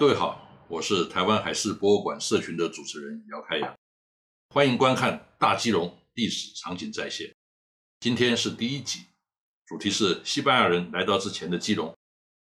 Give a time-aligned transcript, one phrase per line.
[0.00, 3.76] 各位好，我是台湾海事博物馆社群的主持人姚开阳，
[4.48, 7.30] 欢迎观看大基隆历史场景再现。
[8.00, 9.00] 今天是第一集，
[9.66, 11.94] 主题是西班牙人来到之前的基隆，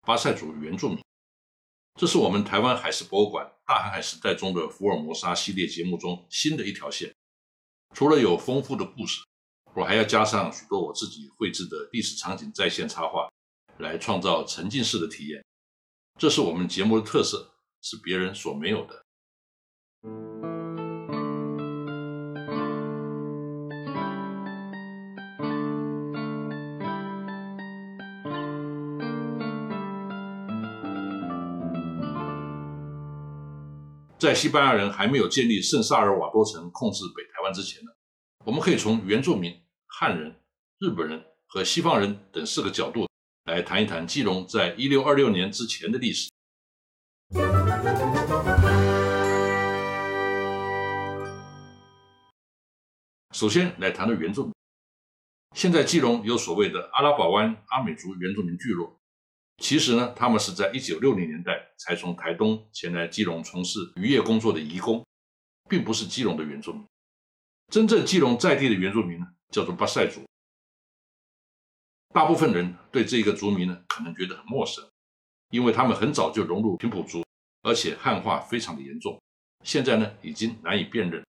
[0.01, 0.97] 巴塞族原住民。
[1.93, 7.13] 这是我们台湾海事博物馆大航海时代中的福尔摩沙系列节目中新的一条线。
[7.93, 9.21] 除了有丰富的故事，
[9.75, 13.29] 我还要加上许多我自己绘制的历史场景再现插画，
[13.77, 15.45] 来创造沉浸式的体验。
[16.19, 19.03] 这是我们节目的特色，是别人所没有的。
[34.17, 37.91] 在西班牙人还没有建立圣萨尔瓦多城控制北台湾之前呢，
[38.45, 39.53] 我们可以从原住民、
[39.87, 40.39] 汉人、
[40.79, 43.05] 日本人和西方人等四个角度。
[43.45, 46.29] 来谈一谈基隆在一六二六年之前的历史。
[53.33, 54.53] 首先来谈谈原住民。
[55.53, 58.97] 现在基隆有所谓的阿拉堡湾阿美族原住民聚落，
[59.57, 65.05] 其实呢，他们是在一九六零年代才从台东前来基隆从事渔业工作的移工，
[65.69, 66.85] 并不是基隆的原住民。
[67.67, 70.23] 真正基隆在地的原住民呢，叫做巴塞族。
[72.13, 74.87] 大部分人对这个族名呢，可能觉得很陌生，
[75.49, 77.25] 因为他们很早就融入平埔族，
[77.63, 79.19] 而且汉化非常的严重，
[79.63, 81.25] 现在呢已经难以辨认。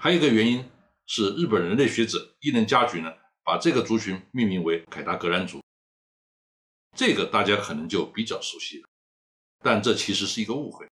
[0.00, 0.64] 还有一个原因
[1.06, 3.12] 是，日本人类学者伊能家矩呢，
[3.44, 5.62] 把这个族群命名为凯达格兰族，
[6.96, 8.88] 这个大家可能就比较熟悉了。
[9.62, 10.88] 但这其实是一个误会，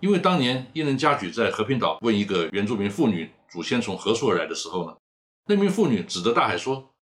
[0.00, 4.96] 因为当年伊能家矩在和平岛问一个原住民妇女祖先从何处而来的时候呢，
[5.46, 6.93] 那名妇女指着大海说。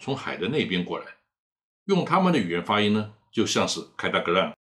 [0.00, 1.06] 从海的那边过来，
[1.84, 4.56] 用他们的语言发音呢，就像是凯达格兰。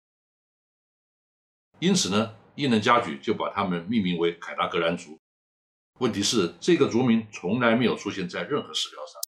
[1.79, 5.17] 因此呢，伊能家矩就把他们命名为凯达格兰族。
[5.99, 9.21] 问题是，这个族名从来没有出现在任何史料上，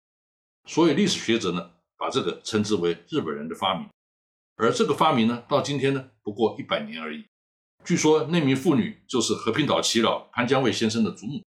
[0.66, 3.88] 所以历史学者呢，把这个称之为日本人的发明。
[4.56, 7.24] 而这个发明呢，到今天呢，不过一百年而已。
[7.84, 11.42] 据说那名妇女就是和平岛耆老潘江卫先生的祖母。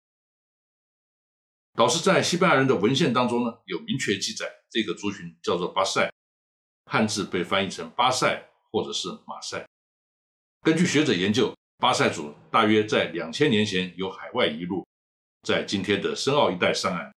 [1.79, 6.13] 导致在西班牙人的文献当中呢，有明确记载，这个族群叫做巴塞，
[6.87, 9.65] 汉字被翻译成巴塞或者是马赛。
[10.63, 14.85] 根据学者研究，巴塞族大约在两千年前由海外移入，
[15.47, 17.13] 在今天的深澳一带上岸，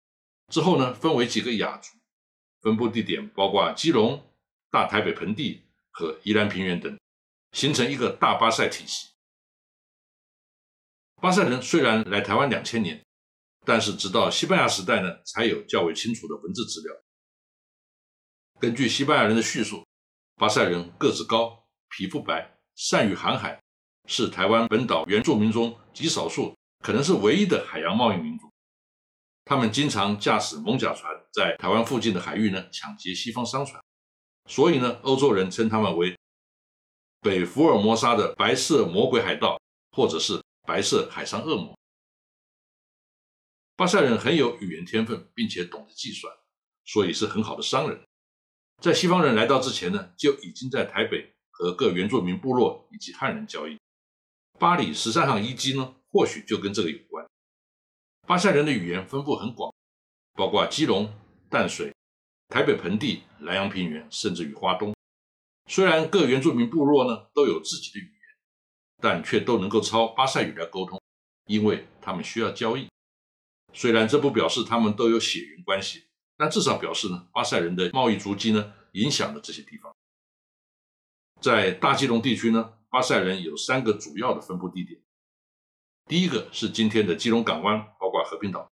[0.53, 1.97] 之后呢，分为几个亚族，
[2.61, 4.21] 分布地点包括基隆、
[4.73, 6.99] 大台北盆地和宜兰平原等，
[7.53, 9.11] 形成一个大巴塞体系。
[11.23, 13.01] 巴塞人虽然来台湾两千年。
[13.69, 16.97] 但是，直到西班牙时代呢，才有较为清楚的文字资料。
[18.59, 19.87] 根据西班牙人的叙述，
[20.37, 23.61] 巴塞人个子高、皮肤白、善于航海，
[24.07, 28.51] 是台湾本岛原住民中极少数，可能是唯一的海洋贸易民族。
[29.45, 33.85] 他们经常驾驶蒙甲船，在台湾附近的海域呢抢劫西方商船，
[34.49, 36.17] 所以呢，欧洲人称他们为
[37.21, 39.61] 北福尔摩沙的白色魔鬼海盗，
[39.95, 41.78] 或者是白色海上恶魔。
[43.79, 46.35] 巴塞人很有语言天分，并且懂得计算，
[46.85, 48.03] 所以是很好的商人。
[48.83, 53.79] 在西方人来到之前呢，就已经在台北和各原住民部落以及汉人交易。
[54.59, 57.25] 巴黎十三行遗迹呢，或许就跟这个有关。
[58.27, 59.73] 巴塞人的语言分布很广，
[60.35, 61.15] 包括基隆、
[61.49, 61.95] 淡水、
[62.49, 64.93] 台北盆地、南洋平原，甚至于花东。
[65.69, 68.21] 虽然各原住民部落呢都有自己的语言，
[69.01, 71.01] 但却都能够抄巴塞语来沟通，
[71.47, 72.89] 因为他们需要交易。
[73.79, 76.03] 虽然这不表示他们都有血缘关系，
[76.37, 79.95] 但至少表示呢，巴塞人的贸易足迹呢影响了这些地方。
[81.41, 85.01] 在大基隆地区呢，巴塞人有三个主要的分布地点。
[86.07, 88.69] 第一个是今天的基隆港湾，包括和平岛；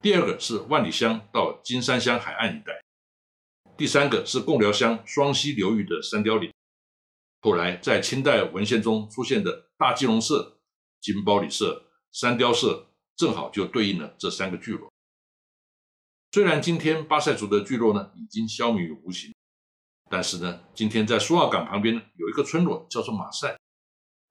[0.00, 2.74] 第二个是万里乡到金山乡海岸一带；
[3.76, 6.52] 第三个是贡寮乡双溪流域的三雕岭。
[7.40, 10.60] 后来在清代文献中出现的大基隆社、
[11.00, 12.84] 金包里社、三雕社。
[13.18, 14.90] 正好就对应了这三个聚落。
[16.30, 19.34] 虽然今天巴塞族的聚落呢已经消弭于无形，
[20.08, 23.58] 但是呢，今天在苏澳港旁边呢有一个村落叫做马赛。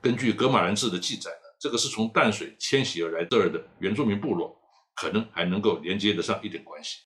[0.02, 4.58] 根据格马兰志的记载呢，这个是从淡水迁徙而来这儿的原住民部落，
[4.96, 7.00] 可能还能够连接得上一点关系。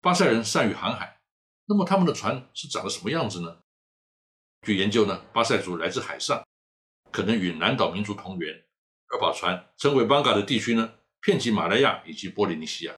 [0.00, 1.18] 巴塞人善于航海，
[1.64, 3.58] 那么他们的船是长得什么样子呢？
[4.64, 6.46] 据研究呢，巴塞族来自海上，
[7.10, 8.64] 可能与南岛民族同源。
[9.12, 12.96] 而把船称为邦嘎的地区呢，遍及马来亚以及波利尼西亚。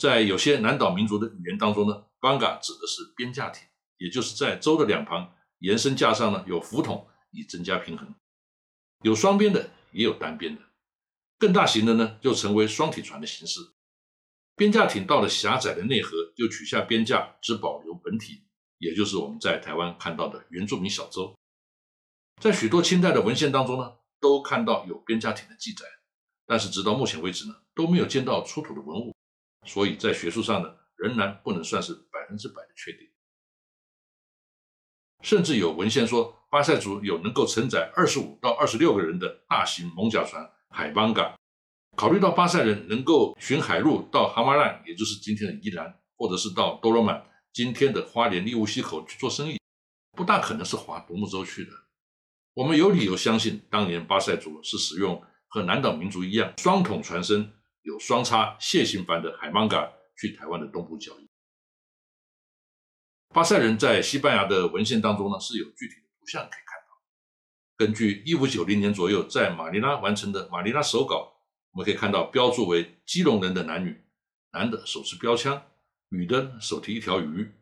[0.00, 3.68] 在有些南岛民族的语言当中呢，邦嘎指的是边架艇，
[3.98, 8.14] 也就是在舟的两旁延伸架上呢有浮筒，以增加平衡。
[9.02, 10.62] 有双边的，也有单边的。
[11.38, 13.60] 更大型的呢，就成为双体船的形式。
[14.56, 18.44] 边架艇到了狭窄的内河，就取下边架，只保留本体，
[18.78, 21.36] 也就是我们在台湾看到的原住民小舟。
[22.40, 25.84] 在许多清代的文献当中呢，都看到有边家艇的记载，
[26.46, 29.14] 但是直到目前为止呢，都没有见到出土的文物，
[29.66, 33.08] 所以在学术上呢，仍然不能算是百分之百的确定。
[35.22, 40.48] 甚至有文献说，巴塞族有能够承载二十五到二十六个人的大型蒙甲船。
[40.70, 41.34] 海邦港，
[41.96, 49.58] 考虑到巴塞人能够循海路到哈马兰，也就是今天的宜兰，或者是到多罗曼，今天的花莲利乌溪口去做生意，
[50.12, 51.70] 不大可能是划独木舟去的。
[52.58, 57.52] 我们有理由相信，当年巴塞族是使用和南岛民族一样双筒船身、
[57.82, 61.28] 有双叉蟹形帆的海邦港去台湾的东部交易。
[63.28, 66.98] 巴塞人在西班牙的文献当中呢，是有具体的图像可以看到。
[67.76, 71.32] 根据一五九零年左右在马尼拉完成的马尼拉手稿，
[71.70, 74.02] 我们可以看到标注为基隆人的男女，
[74.50, 75.62] 男的手持标枪，
[76.08, 77.52] 女的手提一条鱼，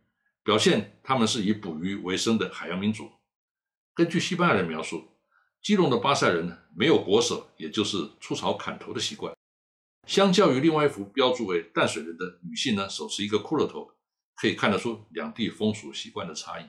[0.43, 3.12] 表现他们是以捕鱼为生的海洋民族。
[3.96, 5.08] 根据西班牙人描述，
[5.62, 9.34] 基隆的巴塞人呢没有国手，也就是出草砍头的习惯。
[10.06, 13.90] 相较于另外一幅标注为淡水人的女性呢，手持一个骷髅头，
[14.34, 16.66] 可以看得出两地风俗习惯的差异。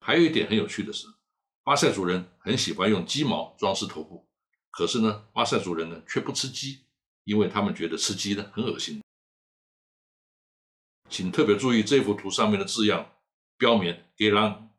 [0.00, 1.06] 还有一点很有趣的是。
[1.62, 4.28] 巴塞族人很喜欢用鸡毛装饰头部，
[4.70, 6.84] 可是呢，巴塞族人呢却不吃鸡，
[7.24, 9.00] 因为他们觉得吃鸡呢很恶心。
[11.08, 13.12] 请特别注意这幅图上面的字样，
[13.56, 14.70] 标明 g e l a n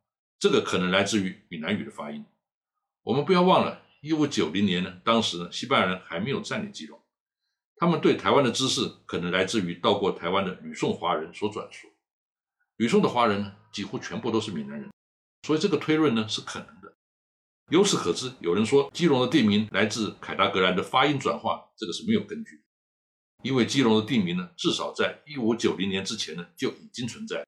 [0.46, 2.24] 这个可能来自于闽南语的发音。
[3.02, 7.02] 我们不要忘了，一五九零年呢，当时呢，西班牙人还没有占领基隆，
[7.78, 11.88] 他们对台湾的知识可能来自于到过台湾的吕宋华人所转述。
[12.76, 14.88] 吕宋的华人呢，几乎全部都是闽南人。
[15.48, 16.94] 所以这个推论呢是可能的。
[17.72, 22.64] 由此可知，有人说基隆的地名来自凯达格兰的发音转化，这个是没有根据的。
[23.42, 27.44] 因为基隆的地名呢，至少在一五九零年之前呢就已经存在，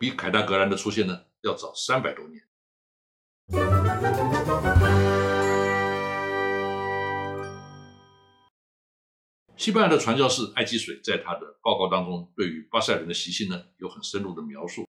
[0.00, 2.42] 比凯达格兰的出现呢要早三百多年。
[9.56, 14.88] 西班牙的传教士艾基水在他的报告当中，对于巴塞人的习性呢有很深入的描述。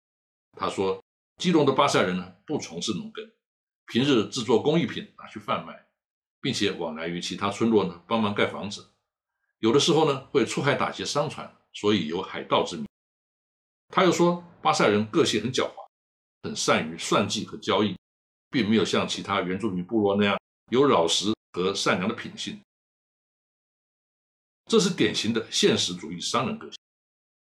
[0.59, 1.03] 他说。
[1.39, 3.23] 基隆的巴塞人呢，不从事农耕，
[3.89, 5.87] 平日制作工艺品拿去贩卖，
[6.41, 8.89] 并且往来于其他村落呢，帮忙盖房子。
[9.59, 12.87] 有的时候呢，会出海打劫商船，所以有海盗之名。
[13.89, 15.86] 他又说，巴塞人个性很狡猾，
[16.47, 17.97] 很善于算计和交易，
[18.51, 20.39] 并没有像其他原住民部落那样
[20.71, 22.61] 有老实和善良的品性。
[24.67, 26.79] 这是典型的现实主义商人个性，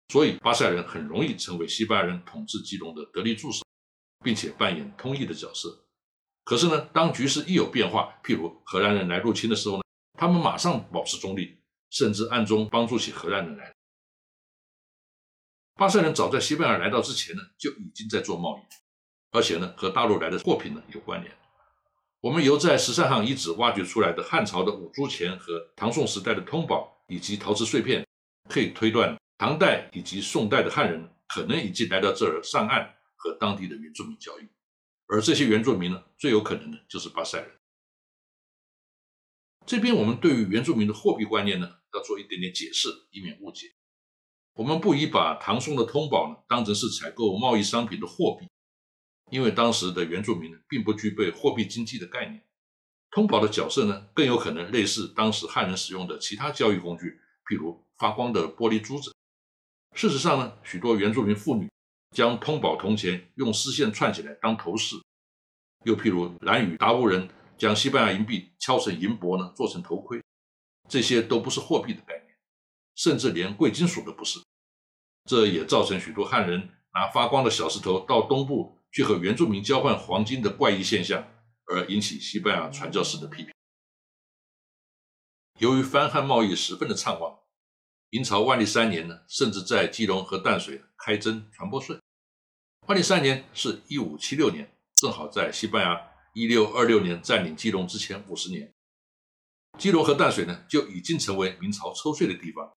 [0.09, 3.63] 所以巴塞人很容易成为西班牙人统治基隆的得力助手。
[4.23, 5.85] 并且扮演通译的角色。
[6.43, 9.83] 可是呢，当局势一有变化，譬如荷兰人来入侵的时候呢，
[10.17, 11.61] 他们马上保持中立，
[11.91, 13.71] 甚至暗中帮助起荷兰人来。
[15.75, 18.61] 巴塞人早在西班牙来到之前呢，就已经在做贸易，
[19.35, 21.31] 而且呢，和大陆来的货品呢有关联。
[22.21, 28.07] 我们由在十三行遗址挖掘出来的汉朝的五铢钱和唐宋时代的通宝以及陶瓷碎片，
[28.49, 32.91] 可以推断唐代以及宋代的汉人可能已经来到这儿上岸。
[33.17, 34.47] 和当地的原住民交易，
[35.07, 37.49] 而这些原住民呢，最有可能的就是巴塞人。
[39.65, 43.65] 这边我们对于原住民的货币观念呢，要做一点点解释，以免误解。
[44.53, 48.47] 我们不宜把唐宋的通宝呢当成是采购贸易商品的货币，
[49.31, 52.43] 因为当时的原住民，并不具备货币经济的概念。
[53.11, 59.13] 通宝的角色呢，更有可能类似当时汉人使用的其他交易工具，譬如发光的玻璃珠子。
[59.93, 61.69] 事实上呢，许多原住民妇女。
[62.11, 64.95] 将通宝铜钱用丝线串起来当头饰，
[65.83, 67.27] 又譬如南语达悟人
[67.57, 70.23] 将西班牙银币敲成银箔呢，做成头盔，
[70.87, 72.33] 这些都不是货币的概念，
[72.95, 74.39] 甚至连贵金属都不是。
[75.25, 81.27] 这也造成许多汉人拿发光的小石头到东部去和原住民交换黄金的怪异现象，
[81.65, 83.53] 而引起西班牙传教士的批评。
[85.59, 87.37] 由于番汉贸易十分的畅旺，
[88.09, 91.99] 明朝万历三年呢，甚至在基隆和淡水开征传播税。
[92.87, 96.01] 万历三年是一五七六年，正好在西班牙
[96.33, 98.73] 一六二六年占领基隆之前五十年。
[99.77, 102.71] 基隆和淡水呢，就已经成为明朝抽税的地方。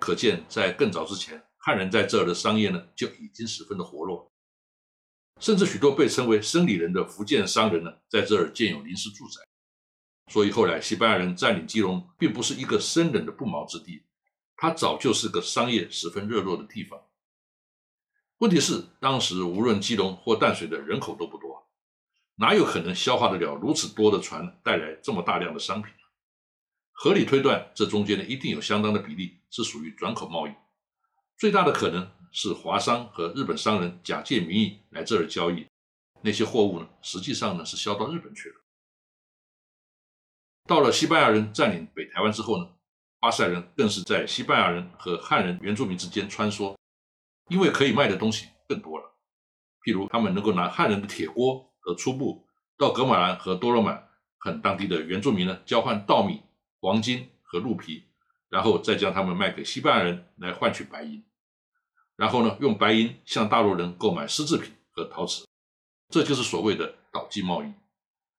[0.00, 4.32] 可见，在更早之前，汉人在这儿的商业呢，就已经十分的活络。
[5.40, 9.42] 甚至许多被称为生理人的福建商人呢，在这儿建有临时住宅。
[10.32, 14.04] 所以后来西班牙人占领基隆，并不是一个生人的不毛之地，
[14.56, 17.00] 它早就是个商业十分热络的地方。
[18.38, 21.68] 问题是，当时无论基隆或淡水的人口都不多，
[22.36, 25.92] 哪有可能消化得了如此多的船带来这么大量的商品？
[26.92, 30.52] 合理推断，这中间呢一定有相当的比例是属于转口贸易，
[31.36, 35.66] 最大的可能是华商和日本商人假借名义来这儿交易，
[36.20, 38.56] 那些货物呢实际上呢是销到日本去了。
[40.66, 42.68] 到了西班牙人占领北台湾之后呢，
[43.20, 46.76] 巴塞人更是在西班牙人和汉人原住民之间穿梭，
[47.48, 49.14] 因为可以卖的东西更多了。
[49.82, 56.42] 譬如他们能够拿汉人的铁锅和粗布到格马兰和多罗曼和当地的原住民呢交换稻米。
[56.80, 58.04] 黄金和鹿皮，
[58.50, 61.24] 然后再将它们卖给西班牙人来换取白银，
[62.16, 65.44] 然后呢，用白银向大陆人购买丝制品和陶瓷，
[66.10, 67.72] 这就是所谓的岛际贸易。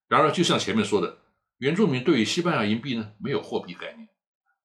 [0.08, 1.17] 然而，就像前面说的，
[1.58, 4.08] 原住民对于西班牙银币呢没有货币概念，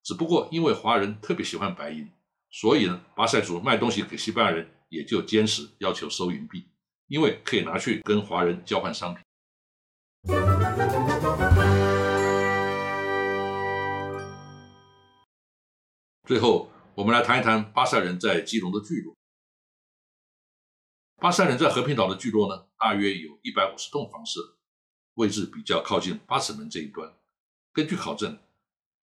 [0.04, 2.08] 只不过因为华人特别喜欢白银，
[2.50, 6.68] 所以呢，巴塞族卖东西给西班牙人也就坚持要求收银币，
[7.08, 9.24] 因为可以拿去跟华人交换商品。
[16.26, 19.16] 最后，我们来谈一谈巴塞人在基隆的聚落。
[21.16, 24.58] 巴塞人在和平岛的聚落呢，大约有一百五十栋房舍，
[25.14, 27.14] 位置比较靠近八尺门这一端。
[27.72, 28.38] 根据考证，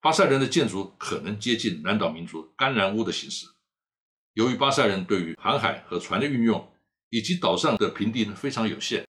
[0.02, 3.48] 巴塞人的建筑可能接近南岛民族干然屋的形式。
[4.34, 6.70] 由于巴塞人对于航海和船的运用，
[7.10, 9.08] 以及岛上的平地呢非常有限，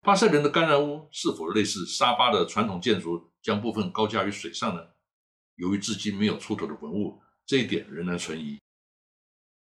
[0.00, 4.88] 巴塞人的干然屋是否类似沙巴的传统建筑，将部分高架于水上呢？
[5.54, 7.22] 由于至今没有出土的文物。
[7.48, 8.58] 这一点仍然存疑。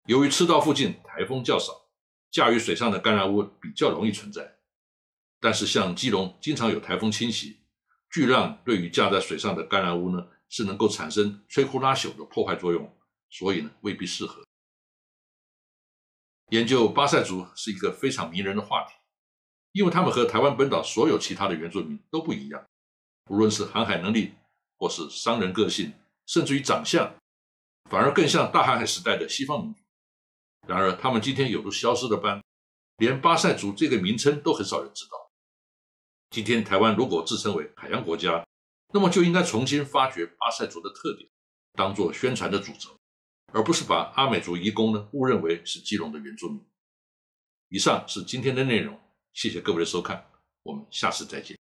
[0.07, 1.91] 由于赤道附近台风较少，
[2.31, 4.57] 架于水上的干然屋比较容易存在。
[5.39, 7.59] 但是像基隆经常有台风侵袭，
[8.09, 12.91] 巨浪对于架在水上的干然屋呢是能够产生摧枯拉朽的破坏作用，
[13.29, 14.43] 所以呢未必适合。
[16.49, 18.95] 研究巴塞族是一个非常迷人的话题，
[19.73, 22.67] 因为他们和台湾本岛所有其他的原住民都不一样，
[23.29, 24.33] 无论是航海能力，
[24.79, 25.93] 或是商人个性，
[26.25, 27.15] 甚至于长相。
[27.89, 29.81] 反而更像大航海时代的西方民族。
[30.67, 32.43] 然而，他们今天有如消失的般，
[32.97, 35.31] 连巴塞族这个名称都很少人知道。
[36.31, 38.45] 今天，台湾如果自称为海洋国家，
[38.93, 41.31] 那么就应该重新发掘巴塞族的特点，
[41.75, 42.99] 当做宣传的主轴，
[43.53, 46.61] 而不是把阿美族移工呢误认为是基隆的原住民。
[47.69, 49.01] 以上是今天的内容，
[49.33, 50.29] 谢谢各位的收看，
[50.65, 51.57] 我们下次再见。